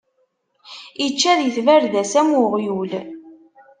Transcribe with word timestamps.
Ičča 1.05 1.31
di 1.39 1.49
tbarda-s, 1.55 2.13
am 2.19 2.29
uɣyul. 2.41 2.91